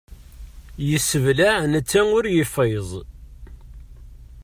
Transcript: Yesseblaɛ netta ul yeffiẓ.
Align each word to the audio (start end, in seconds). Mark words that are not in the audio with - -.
Yesseblaɛ 0.89 1.57
netta 1.71 2.01
ul 2.17 2.25
yeffiẓ. 2.35 2.89